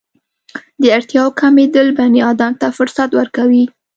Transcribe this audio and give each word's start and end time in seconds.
د 0.81 0.83
اړتیاوو 0.97 1.37
کمېدل 1.41 1.87
بني 1.97 2.21
ادم 2.31 2.53
ته 2.61 2.67
فرصت 2.77 3.09
ورکوي. 3.19 3.65